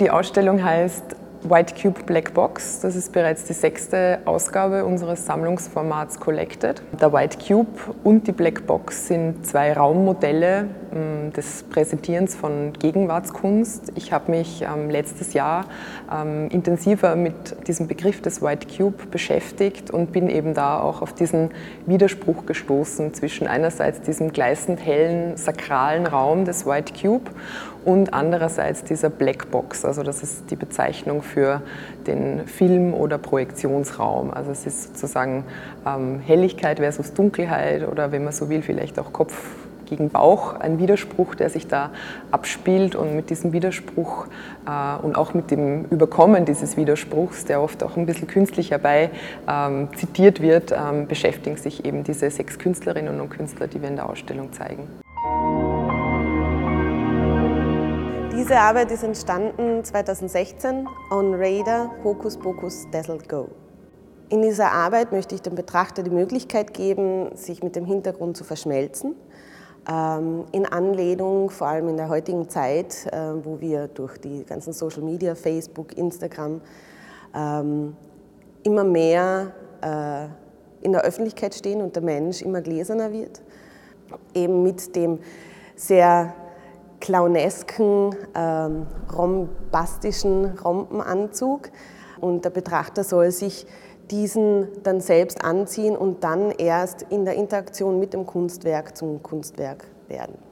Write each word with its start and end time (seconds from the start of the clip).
Die 0.00 0.10
Ausstellung 0.10 0.62
heißt 0.62 1.16
White 1.44 1.74
Cube 1.80 2.02
Black 2.04 2.34
Box. 2.34 2.80
Das 2.80 2.96
ist 2.96 3.12
bereits 3.12 3.44
die 3.44 3.52
sechste 3.52 4.18
Ausgabe 4.24 4.84
unseres 4.84 5.24
Sammlungsformats 5.24 6.18
Collected. 6.18 6.82
Der 7.00 7.12
White 7.12 7.38
Cube 7.46 7.68
und 8.02 8.26
die 8.26 8.32
Black 8.32 8.66
Box 8.66 9.06
sind 9.06 9.46
zwei 9.46 9.72
Raummodelle 9.72 10.66
ähm, 10.92 11.32
des 11.32 11.62
Präsentierens 11.62 12.34
von 12.34 12.72
Gegenwartskunst. 12.72 13.92
Ich 13.94 14.12
habe 14.12 14.32
mich 14.32 14.62
ähm, 14.62 14.90
letztes 14.90 15.32
Jahr 15.32 15.66
ähm, 16.12 16.48
intensiver 16.50 17.14
mit 17.14 17.68
diesem 17.68 17.86
Begriff 17.86 18.20
des 18.20 18.42
White 18.42 18.66
Cube 18.76 19.06
beschäftigt 19.08 19.92
und 19.92 20.10
bin 20.10 20.28
eben 20.28 20.54
da 20.54 20.80
auch 20.80 21.02
auf 21.02 21.12
diesen 21.12 21.50
Widerspruch 21.86 22.46
gestoßen 22.46 23.14
zwischen 23.14 23.46
einerseits 23.46 24.00
diesem 24.00 24.32
gleißend 24.32 24.84
hellen 24.84 25.36
sakralen 25.36 26.06
Raum 26.06 26.44
des 26.44 26.66
White 26.66 26.94
Cube 27.00 27.30
und 27.84 28.12
andererseits 28.12 28.84
dieser 28.84 29.08
Blackbox, 29.08 29.84
also 29.84 30.02
das 30.02 30.22
ist 30.22 30.50
die 30.50 30.56
Bezeichnung 30.56 31.22
für 31.28 31.62
den 32.06 32.46
Film- 32.46 32.94
oder 32.94 33.18
Projektionsraum. 33.18 34.32
Also 34.32 34.50
es 34.50 34.66
ist 34.66 34.94
sozusagen 34.94 35.44
ähm, 35.86 36.20
Helligkeit 36.20 36.78
versus 36.78 37.14
Dunkelheit 37.14 37.86
oder 37.86 38.10
wenn 38.12 38.24
man 38.24 38.32
so 38.32 38.48
will, 38.48 38.62
vielleicht 38.62 38.98
auch 38.98 39.12
Kopf 39.12 39.34
gegen 39.88 40.10
Bauch, 40.10 40.54
ein 40.54 40.78
Widerspruch, 40.78 41.34
der 41.34 41.50
sich 41.50 41.66
da 41.66 41.90
abspielt 42.30 42.94
und 42.94 43.16
mit 43.16 43.30
diesem 43.30 43.52
Widerspruch 43.52 44.26
äh, 44.66 45.04
und 45.04 45.16
auch 45.16 45.34
mit 45.34 45.50
dem 45.50 45.84
Überkommen 45.86 46.44
dieses 46.44 46.76
Widerspruchs, 46.76 47.44
der 47.46 47.62
oft 47.62 47.82
auch 47.82 47.96
ein 47.96 48.06
bisschen 48.06 48.28
künstlich 48.28 48.70
herbei 48.70 49.10
ähm, 49.48 49.88
zitiert 49.96 50.42
wird, 50.42 50.72
ähm, 50.72 51.06
beschäftigen 51.06 51.56
sich 51.56 51.84
eben 51.84 52.04
diese 52.04 52.30
sechs 52.30 52.58
Künstlerinnen 52.58 53.20
und 53.20 53.30
Künstler, 53.30 53.66
die 53.66 53.80
wir 53.80 53.88
in 53.88 53.96
der 53.96 54.08
Ausstellung 54.08 54.52
zeigen. 54.52 54.86
Diese 58.48 58.60
Arbeit 58.60 58.90
ist 58.90 59.02
entstanden 59.02 59.84
2016 59.84 60.88
on 61.10 61.34
Radar 61.34 61.90
Hocus 62.02 62.38
Pocus 62.38 62.86
Dazzle 62.90 63.18
Go. 63.28 63.48
In 64.30 64.40
dieser 64.40 64.72
Arbeit 64.72 65.12
möchte 65.12 65.34
ich 65.34 65.42
dem 65.42 65.54
Betrachter 65.54 66.02
die 66.02 66.08
Möglichkeit 66.08 66.72
geben, 66.72 67.36
sich 67.36 67.62
mit 67.62 67.76
dem 67.76 67.84
Hintergrund 67.84 68.38
zu 68.38 68.44
verschmelzen, 68.44 69.16
ähm, 69.86 70.46
in 70.52 70.64
Anlehnung 70.64 71.50
vor 71.50 71.66
allem 71.66 71.90
in 71.90 71.98
der 71.98 72.08
heutigen 72.08 72.48
Zeit, 72.48 73.06
äh, 73.12 73.44
wo 73.44 73.60
wir 73.60 73.86
durch 73.86 74.16
die 74.16 74.46
ganzen 74.46 74.72
Social 74.72 75.02
Media, 75.02 75.34
Facebook, 75.34 75.94
Instagram, 75.98 76.62
ähm, 77.34 77.94
immer 78.62 78.84
mehr 78.84 79.52
äh, 79.82 80.24
in 80.82 80.92
der 80.92 81.02
Öffentlichkeit 81.02 81.54
stehen 81.54 81.82
und 81.82 81.94
der 81.94 82.02
Mensch 82.02 82.40
immer 82.40 82.62
gläserner 82.62 83.12
wird, 83.12 83.42
eben 84.32 84.62
mit 84.62 84.96
dem 84.96 85.18
sehr 85.76 86.32
clownesken, 87.00 88.14
ähm, 88.34 88.86
rombastischen 89.16 90.58
Rompenanzug. 90.58 91.70
Und 92.20 92.44
der 92.44 92.50
Betrachter 92.50 93.04
soll 93.04 93.30
sich 93.30 93.66
diesen 94.10 94.68
dann 94.82 95.00
selbst 95.00 95.44
anziehen 95.44 95.96
und 95.96 96.24
dann 96.24 96.50
erst 96.50 97.02
in 97.02 97.24
der 97.24 97.34
Interaktion 97.34 97.98
mit 98.00 98.14
dem 98.14 98.26
Kunstwerk 98.26 98.96
zum 98.96 99.22
Kunstwerk 99.22 99.84
werden. 100.08 100.47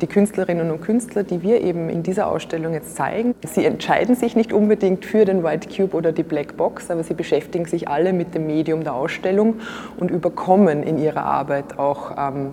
Die 0.00 0.06
Künstlerinnen 0.06 0.70
und 0.70 0.80
Künstler, 0.80 1.24
die 1.24 1.42
wir 1.42 1.60
eben 1.60 1.88
in 1.88 2.02
dieser 2.02 2.28
Ausstellung 2.28 2.72
jetzt 2.72 2.94
zeigen, 2.94 3.34
sie 3.44 3.64
entscheiden 3.64 4.14
sich 4.14 4.36
nicht 4.36 4.52
unbedingt 4.52 5.04
für 5.04 5.24
den 5.24 5.42
White 5.42 5.68
Cube 5.74 5.96
oder 5.96 6.12
die 6.12 6.22
Black 6.22 6.56
Box, 6.56 6.90
aber 6.90 7.02
sie 7.02 7.14
beschäftigen 7.14 7.64
sich 7.64 7.88
alle 7.88 8.12
mit 8.12 8.34
dem 8.34 8.46
Medium 8.46 8.84
der 8.84 8.94
Ausstellung 8.94 9.56
und 9.96 10.10
überkommen 10.10 10.82
in 10.84 10.98
ihrer 10.98 11.24
Arbeit 11.24 11.78
auch 11.78 12.12
ähm, 12.16 12.50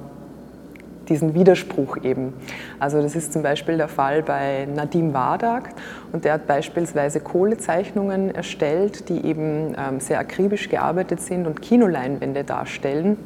diesen 1.10 1.34
Widerspruch 1.34 1.98
eben. 2.04 2.34
Also 2.80 3.02
das 3.02 3.16
ist 3.16 3.34
zum 3.34 3.44
Beispiel 3.44 3.78
der 3.78 3.88
Fall 3.88 4.24
bei 4.24 4.68
Nadim 4.74 5.14
Wardak 5.14 5.70
und 6.12 6.26
der 6.26 6.34
hat 6.34 6.48
beispielsweise 6.48 7.20
Kohlezeichnungen 7.20 8.34
erstellt, 8.34 9.10
die 9.10 9.26
eben 9.26 9.76
ähm, 9.78 10.00
sehr 10.00 10.20
akribisch 10.20 10.70
gearbeitet 10.70 11.22
sind 11.22 11.48
und 11.48 11.62
Kinoleinwände 11.62 12.44
darstellen. 12.44 13.18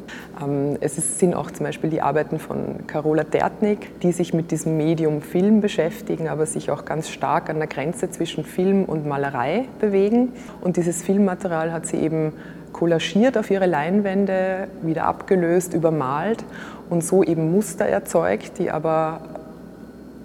Ähm, 0.42 0.78
es 0.82 1.20
sind 1.20 1.34
auch 1.34 1.52
zum 1.52 1.66
Beispiel 1.66 1.90
die 1.90 2.02
Arbeiten 2.02 2.40
von 2.40 2.88
Carola 2.88 3.24
Dertnig, 3.24 4.00
die 4.02 4.12
sich 4.12 4.34
mit 4.34 4.52
diesem 4.52 4.78
Medium 4.78 5.22
Film 5.22 5.62
beschäftigen, 5.62 6.28
aber 6.28 6.46
sich 6.46 6.72
auch 6.72 6.86
ganz 6.86 7.10
stark 7.10 7.50
an 7.50 7.58
der 7.58 7.68
Grenze 7.68 8.10
zwischen 8.10 8.44
Film 8.44 8.86
und 8.86 9.06
Malerei 9.06 9.66
bewegen. 9.80 10.34
Und 10.62 10.78
dieses 10.78 11.04
Filmmaterial 11.04 11.72
hat 11.72 11.86
sie 11.86 11.98
eben 11.98 12.34
kollagiert 12.74 13.38
auf 13.38 13.50
ihre 13.52 13.66
Leinwände, 13.66 14.68
wieder 14.82 15.06
abgelöst, 15.06 15.74
übermalt 15.74 16.44
und 16.90 17.04
so 17.04 17.24
eben 17.24 17.52
Muster 17.52 17.86
erzeugt, 17.86 18.58
die 18.60 18.72
aber 18.72 19.22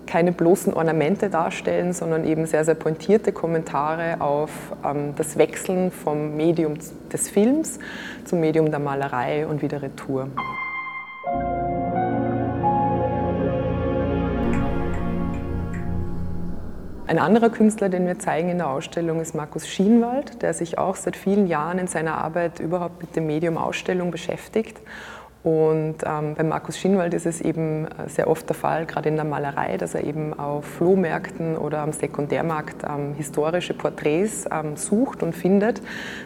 keine 0.07 0.33
bloßen 0.33 0.75
Ornamente 0.75 1.31
darstellen, 1.31 1.93
sondern 1.93 2.25
eben 2.25 2.47
sehr, 2.47 2.65
sehr 2.65 2.75
pointierte 2.75 3.33
Kommentare 3.33 4.21
auf 4.21 4.51
ähm, 4.85 5.15
das 5.17 5.37
Wechseln 5.39 5.91
vom 5.91 6.37
Medium 6.37 6.75
des 7.13 7.29
Films 7.31 7.79
zum 8.25 8.41
Medium 8.41 8.71
der 8.71 8.81
Malerei 8.81 9.47
und 9.47 9.63
wieder 9.63 9.83
Retour. 9.83 10.29
Ein 17.07 17.19
anderer 17.19 17.51
Künstler, 17.51 17.91
den 17.91 18.07
wir 18.07 18.19
zeigen 18.19 18.49
in 18.49 18.59
der 18.59 18.71
Ausstellung, 18.71 19.21
ist 19.21 19.35
Markus 19.35 19.69
Schienwald, 19.69 20.41
der 20.41 20.55
sich 20.55 20.79
auch 20.79 20.97
seit 20.97 21.17
vielen 21.17 21.47
Jahren 21.47 21.79
in 21.79 21.87
seiner 21.87 22.17
Arbeit 22.17 22.61
überhaupt 22.61 23.03
mit 23.03 23.15
dem 23.15 23.27
Medium 23.27 23.59
Ausstellung 23.59 24.11
beschäftigt 24.11 24.79
und 25.45 25.97
ähm, 26.07 26.35
bei 26.37 26.43
Markus 26.43 26.79
Schinwald 26.79 27.13
ist 27.13 27.27
es 27.27 27.43
eben 27.43 27.85
äh, 27.85 28.09
sehr 28.09 28.29
oft 28.29 28.49
der 28.49 28.57
Fall, 28.57 28.87
gerade 28.87 29.11
in 29.11 29.17
der 29.17 29.27
Malerei, 29.27 29.77
dass 29.77 29.95
er 29.95 30.03
eben 30.03 30.33
auf 30.33 30.65
Flohmärkten 30.65 31.59
oder 31.59 31.81
am 31.81 31.93
Sekundärmarkt 31.93 32.83
ähm, 32.83 33.13
historische 33.15 33.75
Porträts 33.75 34.47
ähm, 34.51 34.79
sucht 34.79 35.23
und 35.23 35.35
findet, 35.35 35.83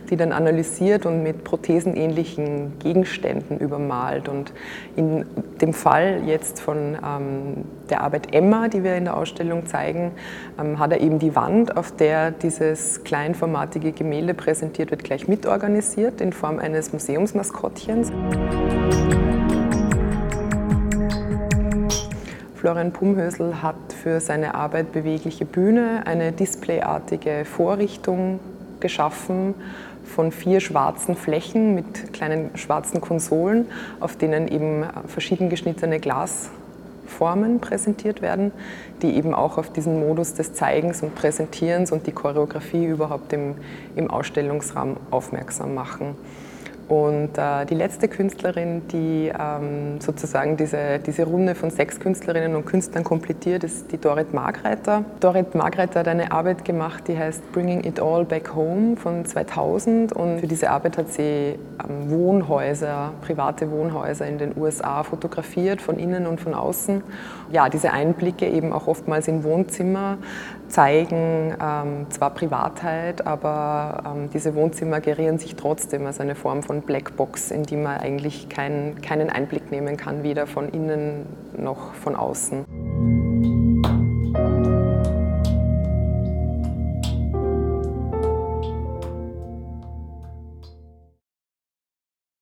die 0.08 0.16
dann 0.16 0.30
analysiert 0.30 1.04
und 1.04 1.24
mit 1.24 1.42
prothesenähnlichen 1.42 2.78
Gegenständen 2.78 3.58
übermalt. 3.58 4.28
Und 4.28 4.52
in 4.94 5.26
dem 5.60 5.72
Fall 5.72 6.22
jetzt 6.24 6.60
von 6.60 6.96
ähm, 7.04 7.64
der 7.90 8.02
Arbeit 8.02 8.32
Emma, 8.32 8.68
die 8.68 8.84
wir 8.84 8.94
in 8.94 9.06
der 9.06 9.16
Ausstellung 9.16 9.66
zeigen, 9.66 10.12
ähm, 10.60 10.78
hat 10.78 10.92
er 10.92 11.00
eben 11.00 11.18
die 11.18 11.34
Wand, 11.34 11.76
auf 11.76 11.90
der 11.90 12.30
dieses 12.30 13.02
kleinformatige 13.02 13.90
Gemälde 13.90 14.34
präsentiert 14.34 14.92
wird, 14.92 15.02
gleich 15.02 15.26
mitorganisiert 15.26 16.20
in 16.20 16.32
Form 16.32 16.60
eines 16.60 16.92
Museumsmaskottchens. 16.92 18.12
Florian 22.68 22.92
Pumhösel 22.92 23.62
hat 23.62 23.94
für 24.02 24.20
seine 24.20 24.54
Arbeit 24.54 24.92
Bewegliche 24.92 25.44
Bühne 25.44 26.02
eine 26.04 26.32
displayartige 26.32 27.44
Vorrichtung 27.44 28.40
geschaffen 28.80 29.54
von 30.04 30.32
vier 30.32 30.60
schwarzen 30.60 31.14
Flächen 31.14 31.74
mit 31.74 32.12
kleinen 32.12 32.50
schwarzen 32.56 33.00
Konsolen, 33.00 33.66
auf 34.00 34.16
denen 34.16 34.48
eben 34.48 34.84
verschieden 35.06 35.50
geschnittene 35.50 36.00
Glasformen 36.00 37.60
präsentiert 37.60 38.22
werden, 38.22 38.52
die 39.02 39.16
eben 39.16 39.34
auch 39.34 39.56
auf 39.56 39.72
diesen 39.72 40.00
Modus 40.00 40.34
des 40.34 40.54
Zeigens 40.54 41.02
und 41.02 41.14
Präsentierens 41.14 41.92
und 41.92 42.06
die 42.06 42.12
Choreografie 42.12 42.86
überhaupt 42.86 43.32
im, 43.32 43.54
im 43.96 44.10
Ausstellungsraum 44.10 44.96
aufmerksam 45.10 45.74
machen. 45.74 46.16
Und 46.88 47.36
äh, 47.36 47.66
die 47.66 47.74
letzte 47.74 48.08
Künstlerin, 48.08 48.88
die 48.88 49.30
ähm, 49.38 50.00
sozusagen 50.00 50.56
diese, 50.56 50.98
diese 50.98 51.24
Runde 51.24 51.54
von 51.54 51.70
sechs 51.70 52.00
Künstlerinnen 52.00 52.56
und 52.56 52.64
Künstlern 52.64 53.04
komplettiert, 53.04 53.62
ist 53.62 53.92
die 53.92 53.98
Dorit 53.98 54.32
Margreiter. 54.32 55.04
Dorit 55.20 55.54
Margreiter 55.54 56.00
hat 56.00 56.08
eine 56.08 56.32
Arbeit 56.32 56.64
gemacht, 56.64 57.04
die 57.06 57.18
heißt 57.18 57.52
Bringing 57.52 57.84
It 57.84 58.00
All 58.00 58.24
Back 58.24 58.54
Home 58.54 58.96
von 58.96 59.26
2000. 59.26 60.14
Und 60.14 60.40
für 60.40 60.46
diese 60.46 60.70
Arbeit 60.70 60.96
hat 60.96 61.12
sie 61.12 61.20
ähm, 61.22 61.58
Wohnhäuser, 62.10 63.12
private 63.20 63.70
Wohnhäuser 63.70 64.26
in 64.26 64.38
den 64.38 64.56
USA 64.56 65.02
fotografiert, 65.02 65.82
von 65.82 65.98
innen 65.98 66.26
und 66.26 66.40
von 66.40 66.54
außen. 66.54 67.02
Ja, 67.52 67.68
diese 67.68 67.92
Einblicke 67.92 68.48
eben 68.48 68.72
auch 68.72 68.86
oftmals 68.86 69.28
in 69.28 69.44
Wohnzimmer 69.44 70.16
zeigen 70.68 71.54
ähm, 71.60 72.06
zwar 72.10 72.30
Privatheit, 72.30 73.26
aber 73.26 74.02
ähm, 74.06 74.30
diese 74.32 74.54
Wohnzimmer 74.54 75.00
gerieren 75.00 75.38
sich 75.38 75.56
trotzdem 75.56 76.06
als 76.06 76.20
eine 76.20 76.34
Form 76.34 76.62
von 76.62 76.77
Blackbox, 76.82 77.50
in 77.50 77.62
die 77.64 77.76
man 77.76 77.98
eigentlich 77.98 78.48
kein, 78.48 79.00
keinen 79.00 79.30
Einblick 79.30 79.70
nehmen 79.70 79.96
kann, 79.96 80.22
weder 80.22 80.46
von 80.46 80.68
innen 80.68 81.26
noch 81.56 81.94
von 81.94 82.14
außen. 82.14 82.64